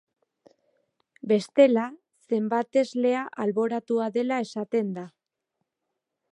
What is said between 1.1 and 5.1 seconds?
Bestela, zenbateslea alboratua dela esaten da.